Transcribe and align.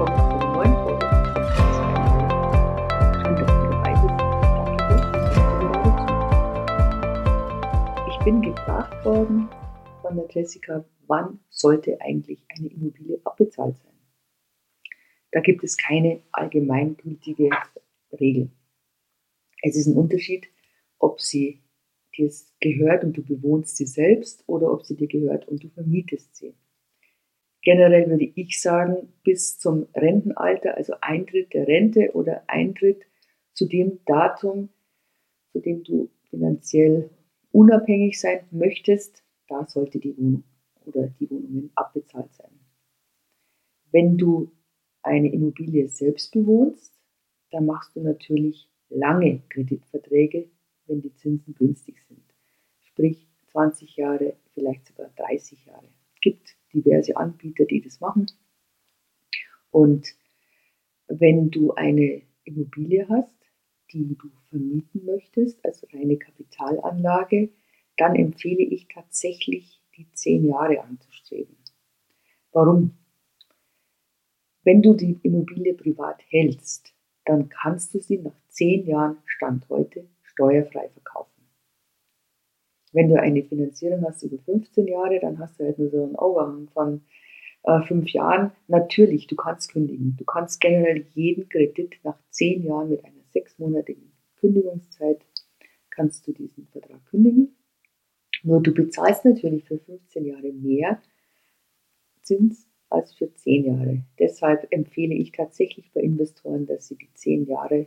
willkommen 0.00 0.30
zu 0.30 0.36
einer 0.36 0.52
neuen. 0.54 0.72
Schön, 3.20 3.36
dass 3.36 3.50
du 3.52 3.64
dabei 3.68 3.92
bist. 4.00 4.16
Ich 8.08 8.18
bin 8.24 8.40
gefragt 8.40 9.04
worden 9.04 9.48
von 10.00 10.16
der 10.16 10.26
Jessica, 10.30 10.84
wann 11.06 11.40
sollte 11.50 12.00
eigentlich 12.00 12.46
eine 12.48 12.68
Immobilie 12.68 13.20
abbezahlt 13.24 13.76
sein? 13.76 13.92
Da 15.32 15.40
gibt 15.40 15.62
es 15.64 15.76
keine 15.76 16.22
allgemeingültige 16.32 17.50
Regel. 18.18 18.50
Es 19.62 19.76
ist 19.76 19.86
ein 19.86 19.98
Unterschied, 19.98 20.48
ob 20.98 21.20
sie 21.20 21.60
dir 22.16 22.30
gehört 22.60 23.04
und 23.04 23.18
du 23.18 23.22
bewohnst 23.22 23.76
sie 23.76 23.86
selbst 23.86 24.44
oder 24.46 24.72
ob 24.72 24.86
sie 24.86 24.96
dir 24.96 25.08
gehört 25.08 25.46
und 25.46 25.62
du 25.62 25.68
vermietest 25.68 26.36
sie. 26.36 26.54
Generell 27.62 28.08
würde 28.08 28.30
ich 28.34 28.60
sagen, 28.60 29.12
bis 29.22 29.58
zum 29.58 29.86
Rentenalter, 29.94 30.76
also 30.76 30.94
Eintritt 31.00 31.52
der 31.52 31.68
Rente 31.68 32.10
oder 32.14 32.42
Eintritt 32.46 33.04
zu 33.52 33.66
dem 33.66 34.00
Datum, 34.06 34.70
zu 35.52 35.60
dem 35.60 35.82
du 35.84 36.10
finanziell 36.30 37.10
unabhängig 37.52 38.18
sein 38.18 38.40
möchtest, 38.50 39.22
da 39.48 39.66
sollte 39.66 39.98
die 39.98 40.16
Wohnung 40.16 40.44
oder 40.86 41.08
die 41.20 41.30
Wohnungen 41.30 41.70
abbezahlt 41.74 42.32
sein. 42.32 42.50
Wenn 43.90 44.16
du 44.16 44.52
eine 45.02 45.32
Immobilie 45.32 45.88
selbst 45.88 46.32
bewohnst, 46.32 46.98
dann 47.50 47.66
machst 47.66 47.96
du 47.96 48.00
natürlich 48.00 48.70
lange 48.88 49.42
Kreditverträge, 49.48 50.48
wenn 50.86 51.02
die 51.02 51.14
Zinsen 51.14 51.54
günstig 51.54 52.00
sind. 52.08 52.22
Sprich 52.80 53.28
20 53.52 53.96
Jahre, 53.96 54.36
vielleicht 54.54 54.86
sogar 54.86 55.10
30 55.16 55.66
Jahre. 55.66 55.88
Es 56.20 56.32
gibt 56.32 56.56
diverse 56.74 57.16
Anbieter, 57.16 57.64
die 57.64 57.80
das 57.80 57.98
machen. 58.00 58.26
Und 59.70 60.14
wenn 61.08 61.50
du 61.50 61.72
eine 61.72 62.20
Immobilie 62.44 63.08
hast, 63.08 63.32
die 63.90 64.18
du 64.20 64.28
vermieten 64.50 65.06
möchtest, 65.06 65.64
also 65.64 65.86
reine 65.94 66.18
Kapitalanlage, 66.18 67.50
dann 67.96 68.16
empfehle 68.16 68.62
ich 68.62 68.86
tatsächlich 68.88 69.80
die 69.96 70.12
10 70.12 70.44
Jahre 70.44 70.82
anzustreben. 70.82 71.56
Warum? 72.52 72.98
Wenn 74.62 74.82
du 74.82 74.92
die 74.92 75.18
Immobilie 75.22 75.72
privat 75.72 76.22
hältst, 76.28 76.92
dann 77.24 77.48
kannst 77.48 77.94
du 77.94 77.98
sie 77.98 78.18
nach 78.18 78.36
10 78.48 78.86
Jahren 78.86 79.18
Stand 79.24 79.70
heute 79.70 80.06
steuerfrei 80.22 80.90
verkaufen. 80.90 81.09
Wenn 82.92 83.08
du 83.08 83.20
eine 83.20 83.42
Finanzierung 83.42 84.04
hast 84.04 84.22
über 84.22 84.38
15 84.38 84.86
Jahre, 84.86 85.20
dann 85.20 85.38
hast 85.38 85.58
du 85.60 85.64
halt 85.64 85.78
nur 85.78 85.90
so 85.90 86.02
einen 86.02 86.16
Overhang 86.16 86.68
von 86.68 87.02
äh, 87.64 87.80
fünf 87.82 88.08
Jahren. 88.10 88.52
Natürlich, 88.68 89.26
du 89.26 89.36
kannst 89.36 89.72
kündigen. 89.72 90.16
Du 90.18 90.24
kannst 90.24 90.60
generell 90.60 91.04
jeden 91.14 91.48
Kredit 91.48 91.98
nach 92.02 92.18
10 92.30 92.64
Jahren 92.64 92.90
mit 92.90 93.04
einer 93.04 93.22
sechsmonatigen 93.32 94.12
Kündigungszeit 94.40 95.24
kannst 95.90 96.26
du 96.26 96.32
diesen 96.32 96.66
Vertrag 96.68 97.04
kündigen. 97.06 97.56
Nur 98.42 98.62
du 98.62 98.72
bezahlst 98.72 99.24
natürlich 99.24 99.64
für 99.64 99.78
15 99.78 100.24
Jahre 100.24 100.52
mehr 100.52 101.00
Zins 102.22 102.66
als 102.88 103.12
für 103.14 103.32
10 103.32 103.64
Jahre. 103.66 104.04
Deshalb 104.18 104.66
empfehle 104.70 105.14
ich 105.14 105.32
tatsächlich 105.32 105.92
bei 105.92 106.00
Investoren, 106.00 106.66
dass 106.66 106.88
sie 106.88 106.96
die 106.96 107.12
10 107.12 107.46
Jahre 107.46 107.86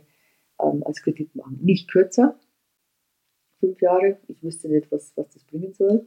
ähm, 0.60 0.82
als 0.84 1.02
Kredit 1.02 1.34
machen. 1.34 1.58
Nicht 1.62 1.90
kürzer, 1.90 2.38
fünf 3.64 3.80
Jahre. 3.80 4.18
Ich 4.28 4.42
wüsste 4.42 4.68
nicht, 4.68 4.90
was, 4.92 5.16
was 5.16 5.28
das 5.30 5.44
bringen 5.44 5.72
soll. 5.72 6.06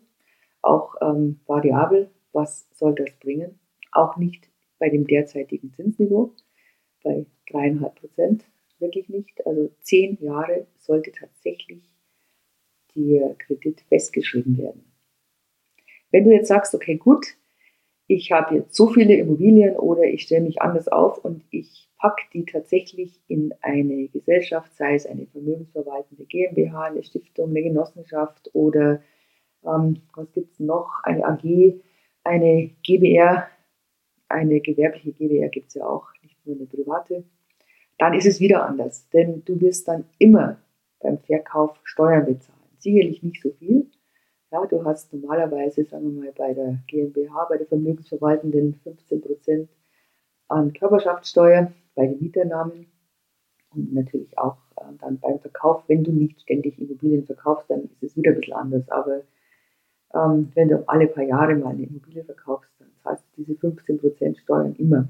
Auch 0.61 0.95
ähm, 1.01 1.39
variabel, 1.45 2.09
was 2.33 2.67
soll 2.73 2.95
das 2.95 3.11
bringen? 3.19 3.59
Auch 3.91 4.17
nicht 4.17 4.49
bei 4.79 4.89
dem 4.89 5.07
derzeitigen 5.07 5.73
Zinsniveau, 5.73 6.35
bei 7.03 7.25
dreieinhalb 7.49 7.95
Prozent, 7.95 8.45
wirklich 8.79 9.09
nicht. 9.09 9.45
Also 9.45 9.71
zehn 9.79 10.17
Jahre 10.21 10.67
sollte 10.77 11.11
tatsächlich 11.11 11.89
der 12.95 13.35
Kredit 13.35 13.81
festgeschrieben 13.81 14.57
werden. 14.57 14.83
Wenn 16.11 16.25
du 16.25 16.31
jetzt 16.31 16.47
sagst, 16.47 16.73
okay, 16.75 16.97
gut, 16.97 17.37
ich 18.07 18.31
habe 18.31 18.55
jetzt 18.55 18.75
so 18.75 18.87
viele 18.87 19.15
Immobilien 19.15 19.75
oder 19.75 20.03
ich 20.03 20.23
stelle 20.23 20.45
mich 20.45 20.61
anders 20.61 20.87
auf 20.87 21.23
und 21.23 21.43
ich 21.51 21.89
packe 21.99 22.23
die 22.33 22.45
tatsächlich 22.45 23.19
in 23.27 23.53
eine 23.61 24.07
Gesellschaft, 24.07 24.73
sei 24.75 24.95
es 24.95 25.05
eine 25.05 25.25
vermögensverwaltende 25.27 26.25
GmbH, 26.25 26.83
eine 26.83 27.03
Stiftung, 27.03 27.49
eine 27.49 27.63
Genossenschaft 27.63 28.49
oder 28.53 29.01
ähm, 29.65 30.01
was 30.15 30.31
gibt 30.31 30.53
es 30.53 30.59
noch, 30.59 30.89
eine 31.03 31.25
AG, 31.25 31.81
eine 32.23 32.69
GBR, 32.83 33.47
eine 34.29 34.61
gewerbliche 34.61 35.11
GBR 35.11 35.49
gibt 35.49 35.69
es 35.69 35.73
ja 35.75 35.85
auch, 35.85 36.07
nicht 36.21 36.37
nur 36.45 36.55
eine 36.55 36.65
private, 36.65 37.23
dann 37.97 38.13
ist 38.13 38.25
es 38.27 38.39
wieder 38.39 38.65
anders, 38.65 39.09
denn 39.09 39.43
du 39.43 39.59
wirst 39.59 39.87
dann 39.87 40.05
immer 40.19 40.59
beim 40.99 41.17
Verkauf 41.19 41.79
Steuern 41.83 42.25
bezahlen. 42.25 42.57
Sicherlich 42.77 43.23
nicht 43.23 43.41
so 43.41 43.51
viel. 43.51 43.89
Ja, 44.49 44.65
du 44.65 44.85
hast 44.85 45.13
normalerweise, 45.13 45.83
sagen 45.83 46.15
wir 46.15 46.23
mal, 46.23 46.31
bei 46.31 46.53
der 46.53 46.79
GmbH, 46.87 47.45
bei 47.49 47.57
der 47.57 47.67
Vermögensverwaltenden 47.67 48.75
15 48.81 49.21
Prozent 49.21 49.69
an 50.47 50.71
Körperschaftssteuer 50.71 51.73
bei 51.95 52.07
den 52.07 52.21
Mieteinnahmen 52.21 52.87
und 53.75 53.93
natürlich 53.93 54.37
auch 54.37 54.57
äh, 54.77 54.85
dann 55.01 55.19
beim 55.19 55.39
Verkauf, 55.39 55.83
wenn 55.87 56.05
du 56.05 56.11
nicht 56.11 56.41
ständig 56.41 56.79
Immobilien 56.79 57.25
verkaufst, 57.25 57.69
dann 57.69 57.89
ist 57.89 58.03
es 58.03 58.15
wieder 58.15 58.31
ein 58.31 58.39
bisschen 58.39 58.53
anders. 58.53 58.89
Aber 58.89 59.23
ähm, 60.13 60.49
wenn 60.55 60.69
du 60.69 60.87
alle 60.87 61.07
paar 61.07 61.25
Jahre 61.25 61.55
mal 61.55 61.71
eine 61.71 61.83
Immobilie 61.83 62.23
verkaufst, 62.23 62.71
dann 62.79 62.87
zahlst 63.03 63.25
du 63.35 63.43
diese 63.43 63.59
15% 63.59 64.39
Steuern 64.39 64.75
immer. 64.75 65.09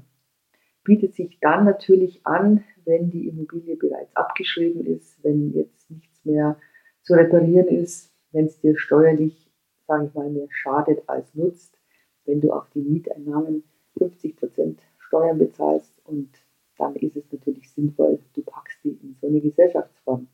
Bietet 0.82 1.14
sich 1.14 1.38
dann 1.40 1.64
natürlich 1.64 2.26
an, 2.26 2.64
wenn 2.84 3.10
die 3.10 3.28
Immobilie 3.28 3.76
bereits 3.76 4.16
abgeschrieben 4.16 4.84
ist, 4.84 5.22
wenn 5.22 5.52
jetzt 5.52 5.88
nichts 5.90 6.24
mehr 6.24 6.58
zu 7.02 7.14
reparieren 7.14 7.68
ist, 7.68 8.12
wenn 8.32 8.46
es 8.46 8.60
dir 8.60 8.78
steuerlich, 8.78 9.50
sage 9.86 10.06
ich 10.06 10.14
mal, 10.14 10.30
mehr 10.30 10.48
schadet 10.50 11.08
als 11.08 11.34
nutzt, 11.34 11.78
wenn 12.24 12.40
du 12.40 12.52
auf 12.52 12.68
die 12.70 12.80
Mieteinnahmen 12.80 13.64
50% 13.98 14.76
Steuern 14.98 15.38
bezahlst 15.38 15.92
und 16.04 16.30
dann 16.76 16.94
ist 16.96 17.16
es 17.16 17.32
natürlich 17.32 17.70
sinnvoll, 17.70 18.20
du 18.34 18.42
packst 18.42 18.84
die 18.84 18.90
in 18.90 19.16
so 19.20 19.26
eine 19.26 19.40
Gesellschaftsform. 19.40 20.28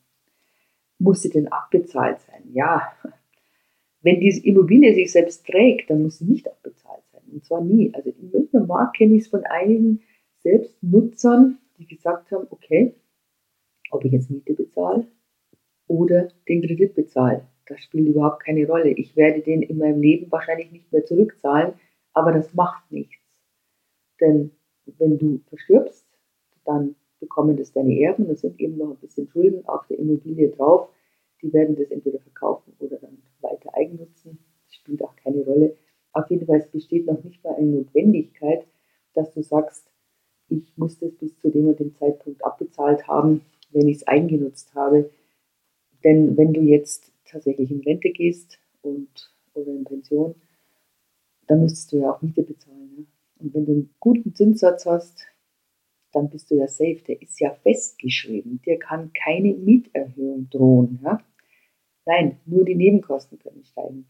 Muss 0.99 1.22
sie 1.22 1.31
denn 1.31 1.49
abbezahlt 1.49 2.21
sein? 2.21 2.43
Ja. 2.53 2.93
Wenn 4.03 4.21
diese 4.21 4.44
Immobilie 4.44 4.94
sich 4.94 5.10
selbst 5.10 5.47
trägt, 5.47 5.88
dann 5.88 6.03
muss 6.03 6.19
sie 6.19 6.27
nicht 6.27 6.47
abbezahlt 6.47 7.03
sein. 7.12 7.22
Und 7.33 7.44
zwar 7.44 7.62
nie. 7.62 7.93
Also 7.94 8.10
im 8.10 8.31
Münchner 8.31 8.66
Markt 8.66 8.99
kenne 8.99 9.15
ich 9.15 9.22
es 9.22 9.28
von 9.28 9.44
einigen 9.44 10.03
Selbstnutzern, 10.41 11.59
die 11.78 11.87
gesagt 11.87 12.31
haben, 12.31 12.47
okay, 12.50 12.94
ob 13.91 14.04
ich 14.04 14.12
jetzt 14.12 14.31
Miete 14.31 14.53
bezahle 14.53 15.06
oder 15.87 16.28
den 16.49 16.60
Kredit 16.62 16.94
bezahle, 16.94 17.47
das 17.67 17.81
spielt 17.81 18.09
überhaupt 18.09 18.45
keine 18.45 18.67
Rolle. 18.67 18.91
Ich 18.91 19.17
werde 19.17 19.41
den 19.41 19.63
in 19.63 19.79
meinem 19.79 20.01
Leben 20.01 20.31
wahrscheinlich 20.31 20.71
nicht 20.71 20.93
mehr 20.93 21.05
zurückzahlen, 21.05 21.75
aber 22.13 22.33
das 22.33 22.53
macht 22.55 22.91
nichts. 22.91 23.17
Denn 24.21 24.51
wenn 24.99 25.19
du 25.19 25.41
verstirbst, 25.49 26.07
dann 26.65 26.95
bekommen 27.21 27.57
das 27.57 27.73
deine 27.73 27.99
Erben. 28.01 28.29
Da 28.29 28.35
sind 28.35 28.61
eben 28.61 28.77
noch 28.77 28.91
ein 28.91 28.97
bisschen 28.97 29.29
Schulden 29.29 29.67
auf 29.67 29.87
der 29.87 29.99
Immobilie 29.99 30.51
drauf. 30.51 30.89
Die 31.43 31.53
werden 31.53 31.77
das 31.77 31.91
entweder 31.91 32.21
verkaufen 32.21 32.75
oder 32.79 32.97
dann 32.97 33.19
weiter 33.41 33.75
eigennutzen. 33.75 34.39
Das 34.67 34.75
spielt 34.77 35.03
auch 35.03 35.17
keine 35.17 35.43
Rolle. 35.43 35.77
Auf 36.13 36.31
jeden 36.31 36.47
Fall 36.47 36.67
besteht 36.71 37.07
noch 37.07 37.23
nicht 37.25 37.43
mal 37.43 37.55
eine 37.57 37.67
Notwendigkeit, 37.67 38.67
dass 39.15 39.33
du 39.33 39.43
sagst, 39.43 39.91
ich 40.49 40.77
muss 40.77 40.99
das 40.99 41.13
bis 41.13 41.39
zu 41.39 41.51
dem 41.51 41.69
und 41.69 41.81
dem 41.81 41.95
Zeitpunkt 41.97 42.45
abbezahlt 42.45 43.09
haben, 43.09 43.41
wenn 43.73 43.89
ich 43.89 43.97
es 43.99 44.07
eingenutzt 44.07 44.75
habe. 44.75 45.11
Denn 46.05 46.37
wenn 46.37 46.53
du 46.53 46.61
jetzt 46.61 47.14
tatsächlich 47.34 47.71
in 47.71 47.81
Rente 47.81 48.11
gehst 48.11 48.59
und, 48.83 49.34
oder 49.55 49.72
in 49.72 49.84
Pension, 49.84 50.34
dann 51.47 51.61
müsstest 51.61 51.93
du 51.93 51.99
ja 51.99 52.12
auch 52.12 52.22
Miete 52.22 52.43
bezahlen. 52.43 52.95
Ne? 52.97 53.06
Und 53.39 53.55
wenn 53.55 53.67
du 53.67 53.72
einen 53.72 53.95
guten 54.00 54.34
Zinssatz 54.34 54.86
hast, 54.86 55.27
dann 56.13 56.31
bist 56.31 56.51
du 56.51 56.54
ja 56.54 56.69
safe. 56.69 57.03
Der 57.07 57.21
ist 57.21 57.41
ja 57.41 57.53
festgeschrieben. 57.53 58.63
Dir 58.65 58.78
kann 58.78 59.13
keine 59.13 59.53
Mieterhöhung 59.53 60.48
drohen. 60.48 61.01
Ja? 61.03 61.19
Nein, 62.07 62.39
nur 62.47 62.65
die 62.65 62.77
Nebenkosten 62.77 63.39
können 63.39 63.65
steigen. 63.65 64.07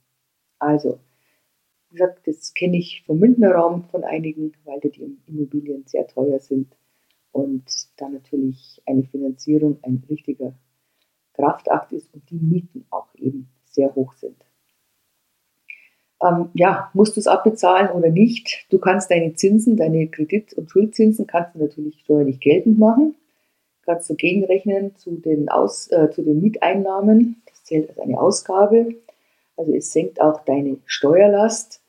Also, 0.59 1.01
wie 1.89 1.97
gesagt, 1.97 2.27
das 2.27 2.53
kenne 2.55 2.77
ich 2.77 3.05
vom 3.07 3.19
Münchner 3.19 3.53
Raum 3.53 3.85
von 3.85 4.05
einigen, 4.05 4.53
weil 4.65 4.81
die 4.81 5.19
Immobilien 5.27 5.85
sehr 5.87 6.07
teuer 6.07 6.41
sind 6.41 6.77
und 7.33 7.65
da 7.97 8.09
natürlich 8.09 8.83
eine 8.87 9.05
Finanzierung 9.05 9.79
ein 9.83 10.05
richtiger 10.09 10.55
Kraftakt 11.35 11.93
ist 11.93 12.13
und 12.15 12.29
die 12.31 12.39
Mieten 12.39 12.87
sehr 13.75 13.95
hoch 13.95 14.15
sind 14.15 14.37
ähm, 16.25 16.51
ja, 16.55 16.91
musst 16.95 17.17
du 17.17 17.21
es 17.21 17.27
abbezahlen 17.27 17.91
oder 17.91 18.11
nicht? 18.11 18.67
Du 18.71 18.79
kannst 18.79 19.11
deine 19.11 19.35
Zinsen, 19.35 19.77
deine 19.77 20.09
Kredit- 20.09 20.55
und 20.55 20.71
Schuldzinsen 20.71 21.27
kannst 21.27 21.55
du 21.55 21.59
natürlich 21.59 22.01
steuerlich 22.01 22.41
geltend 22.41 22.79
machen. 22.79 23.15
Kannst 23.83 24.09
du 24.09 24.15
gegenrechnen 24.15 24.97
zu 24.97 25.17
den, 25.17 25.49
Aus, 25.49 25.91
äh, 25.91 26.11
zu 26.11 26.23
den 26.23 26.41
Mieteinnahmen. 26.41 27.43
Das 27.47 27.65
zählt 27.65 27.91
als 27.91 27.99
eine 27.99 28.19
Ausgabe. 28.19 28.95
Also 29.57 29.75
es 29.75 29.93
senkt 29.93 30.21
auch 30.21 30.45
deine 30.45 30.79
Steuerlast. 30.87 31.81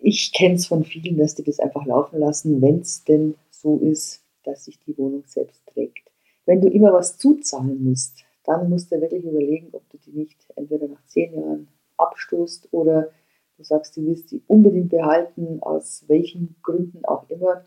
ich 0.00 0.32
kenne 0.32 0.54
es 0.54 0.66
von 0.66 0.84
vielen, 0.84 1.18
dass 1.18 1.34
die 1.34 1.42
das 1.42 1.58
einfach 1.58 1.84
laufen 1.84 2.20
lassen, 2.20 2.62
wenn 2.62 2.80
es 2.80 3.04
denn 3.04 3.34
so 3.50 3.78
ist, 3.78 4.22
dass 4.44 4.64
sich 4.64 4.78
die 4.78 4.96
Wohnung 4.96 5.24
selbst 5.26 5.66
trägt. 5.66 6.10
Wenn 6.46 6.60
du 6.60 6.68
immer 6.68 6.92
was 6.92 7.18
zuzahlen 7.18 7.84
musst, 7.84 8.24
dann 8.48 8.70
musst 8.70 8.90
du 8.90 8.98
wirklich 8.98 9.24
überlegen, 9.24 9.68
ob 9.72 9.86
du 9.90 9.98
die 9.98 10.10
nicht 10.10 10.50
entweder 10.56 10.88
nach 10.88 11.04
zehn 11.04 11.34
Jahren 11.34 11.68
abstoßt 11.98 12.72
oder 12.72 13.10
du 13.58 13.62
sagst, 13.62 13.94
du 13.94 14.06
willst 14.06 14.30
die 14.30 14.42
unbedingt 14.46 14.88
behalten, 14.88 15.62
aus 15.62 16.04
welchen 16.08 16.56
Gründen 16.62 17.04
auch 17.04 17.28
immer, 17.28 17.66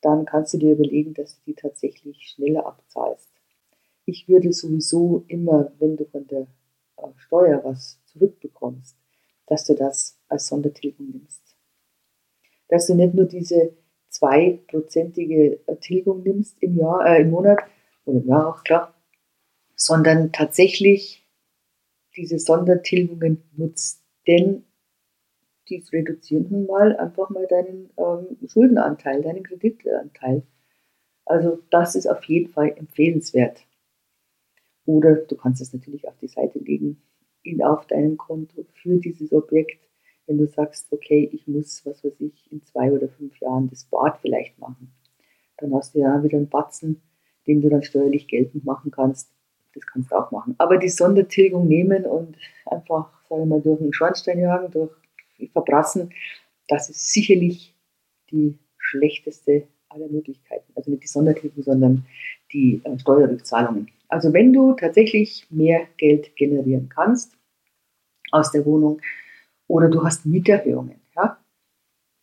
dann 0.00 0.24
kannst 0.24 0.54
du 0.54 0.58
dir 0.58 0.74
überlegen, 0.74 1.12
dass 1.12 1.34
du 1.34 1.40
die 1.46 1.54
tatsächlich 1.54 2.22
schneller 2.22 2.66
abzahlst. 2.66 3.30
Ich 4.04 4.28
würde 4.28 4.52
sowieso 4.52 5.24
immer, 5.26 5.72
wenn 5.80 5.96
du 5.96 6.04
von 6.04 6.24
der 6.28 6.46
äh, 6.98 7.08
Steuer 7.16 7.60
was 7.64 7.98
zurückbekommst, 8.04 8.96
dass 9.46 9.64
du 9.64 9.74
das 9.74 10.20
als 10.28 10.46
Sondertilgung 10.46 11.10
nimmst. 11.10 11.56
Dass 12.68 12.86
du 12.86 12.94
nicht 12.94 13.14
nur 13.14 13.26
diese 13.26 13.72
zweiprozentige 14.08 15.58
Tilgung 15.80 16.22
nimmst 16.22 16.62
im 16.62 16.76
Jahr, 16.76 17.04
äh, 17.06 17.22
im 17.22 17.30
Monat 17.30 17.58
oder 18.04 18.20
im 18.20 18.28
Jahr 18.28 18.48
auch 18.54 18.62
klar, 18.62 18.94
sondern 19.84 20.30
tatsächlich 20.30 21.26
diese 22.16 22.38
Sondertilgungen 22.38 23.42
nutzt. 23.56 24.04
Denn 24.28 24.64
die 25.68 25.82
reduzieren 25.92 26.46
nun 26.50 26.66
mal 26.66 26.96
einfach 26.96 27.30
mal 27.30 27.46
deinen 27.48 27.90
ähm, 27.96 28.36
Schuldenanteil, 28.46 29.22
deinen 29.22 29.42
Kreditanteil. 29.42 30.44
Also 31.24 31.60
das 31.70 31.96
ist 31.96 32.06
auf 32.06 32.22
jeden 32.24 32.52
Fall 32.52 32.74
empfehlenswert. 32.76 33.66
Oder 34.84 35.16
du 35.16 35.36
kannst 35.36 35.60
es 35.60 35.72
natürlich 35.72 36.06
auf 36.06 36.16
die 36.18 36.28
Seite 36.28 36.60
legen, 36.60 37.02
in, 37.42 37.62
auf 37.62 37.86
deinem 37.86 38.16
Konto 38.16 38.64
für 38.74 38.98
dieses 38.98 39.32
Objekt, 39.32 39.80
wenn 40.26 40.38
du 40.38 40.46
sagst, 40.46 40.92
okay, 40.92 41.28
ich 41.32 41.48
muss, 41.48 41.84
was 41.84 42.04
weiß 42.04 42.20
ich, 42.20 42.52
in 42.52 42.62
zwei 42.62 42.92
oder 42.92 43.08
fünf 43.08 43.36
Jahren 43.40 43.68
das 43.68 43.84
Bad 43.84 44.18
vielleicht 44.20 44.58
machen. 44.60 44.92
Dann 45.56 45.74
hast 45.74 45.94
du 45.94 46.00
ja 46.00 46.22
wieder 46.22 46.38
einen 46.38 46.48
Batzen, 46.48 47.02
den 47.48 47.60
du 47.60 47.68
dann 47.68 47.82
steuerlich 47.82 48.28
geltend 48.28 48.64
machen 48.64 48.92
kannst. 48.92 49.32
Das 49.74 49.86
kannst 49.86 50.10
du 50.10 50.16
auch 50.16 50.30
machen. 50.30 50.54
Aber 50.58 50.76
die 50.76 50.88
Sondertilgung 50.88 51.66
nehmen 51.66 52.04
und 52.04 52.36
einfach, 52.66 53.10
sagen 53.28 53.48
mal, 53.48 53.60
durch 53.60 53.80
einen 53.80 53.92
Schornstein 53.92 54.40
jagen, 54.40 54.70
durch 54.70 54.90
verbrassen, 55.52 56.12
das 56.68 56.88
ist 56.88 57.12
sicherlich 57.12 57.74
die 58.30 58.58
schlechteste 58.78 59.66
aller 59.88 60.08
Möglichkeiten. 60.08 60.72
Also 60.74 60.90
nicht 60.90 61.02
die 61.02 61.08
Sondertilgung, 61.08 61.62
sondern 61.62 62.06
die 62.52 62.80
äh, 62.84 62.98
Steuerrückzahlungen. 62.98 63.90
Also 64.08 64.32
wenn 64.32 64.52
du 64.52 64.74
tatsächlich 64.74 65.46
mehr 65.50 65.86
Geld 65.96 66.36
generieren 66.36 66.88
kannst 66.88 67.36
aus 68.30 68.52
der 68.52 68.64
Wohnung 68.64 69.00
oder 69.68 69.88
du 69.88 70.04
hast 70.04 70.26
Mieterhöhungen, 70.26 71.00
ja, 71.16 71.38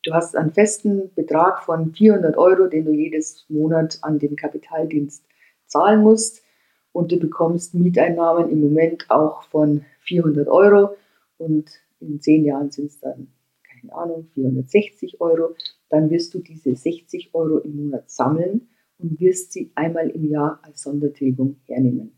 du 0.04 0.14
hast 0.14 0.36
einen 0.36 0.54
festen 0.54 1.14
Betrag 1.16 1.64
von 1.64 1.94
400 1.94 2.38
Euro, 2.38 2.68
den 2.68 2.86
du 2.86 2.92
jedes 2.92 3.46
Monat 3.50 3.98
an 4.02 4.20
den 4.20 4.36
Kapitaldienst 4.36 5.24
zahlen 5.68 6.02
musst 6.02 6.44
und 6.92 7.12
du 7.12 7.18
bekommst 7.18 7.74
Mieteinnahmen 7.74 8.50
im 8.50 8.62
Moment 8.62 9.10
auch 9.10 9.44
von 9.44 9.86
400 10.02 10.48
Euro 10.48 10.96
und 11.38 11.70
in 12.00 12.22
zehn 12.22 12.46
Jahren 12.46 12.72
sind 12.72 12.88
es 12.88 13.00
dann, 13.00 13.28
keine 13.64 13.94
Ahnung, 13.94 14.28
460 14.34 15.22
Euro, 15.22 15.56
dann 15.90 16.10
wirst 16.10 16.34
du 16.34 16.40
diese 16.40 16.76
60 16.76 17.34
Euro 17.34 17.60
im 17.60 17.76
Monat 17.76 18.10
sammeln 18.10 18.70
und 18.98 19.20
wirst 19.20 19.54
sie 19.54 19.72
einmal 19.76 20.10
im 20.10 20.26
Jahr 20.26 20.60
als 20.64 20.84
Sondertilgung 20.84 21.58
hernehmen, 21.66 22.18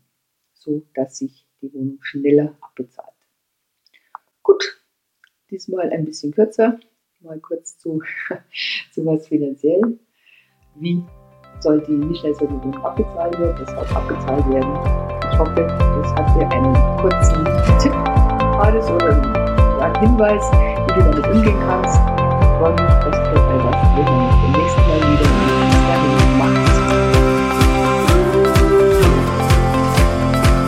so 0.54 0.82
dass 0.94 1.18
sich 1.18 1.46
die 1.60 1.72
Wohnung 1.72 1.98
schneller 2.02 2.56
abbezahlt. 2.60 3.08
Gut, 4.42 4.82
diesmal 5.50 5.90
ein 5.90 6.04
bisschen 6.04 6.32
kürzer, 6.32 6.80
mal 7.20 7.38
kurz 7.40 7.78
zu, 7.78 8.02
zu 8.92 9.06
was 9.06 9.28
finanziell. 9.28 9.98
Wie 10.74 11.04
soll 11.62 11.80
die, 11.80 11.92
Wohnung 12.50 12.84
abbezahlt 12.84 13.38
werden? 13.38 13.54
Das 13.64 13.74
soll 13.74 13.96
abbezahlt 13.96 14.50
werden. 14.50 14.70
Ich 15.30 15.38
hoffe, 15.38 15.54
das 15.54 16.14
hat 16.14 16.36
dir 16.36 16.48
einen 16.50 16.74
kurzen 16.98 17.44
Tipp 17.78 17.94
alles 18.58 18.90
oder 18.90 19.12
einen 19.80 20.00
Hinweis, 20.00 20.42
wie 20.52 20.94
du 20.94 21.10
damit 21.10 21.26
umgehen 21.28 21.58
kannst. 21.66 21.96
Ich 21.96 22.48
freue 22.58 22.72
mich, 22.72 22.80
dass 22.80 23.16
du 23.16 23.34
dabei 23.34 23.64
warst. 23.64 23.96
Beim 23.96 24.52
nächsten 24.52 24.80
Mal. 24.80 25.51